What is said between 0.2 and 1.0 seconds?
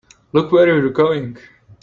Look where you're